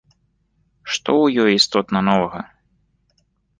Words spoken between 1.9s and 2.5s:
новага?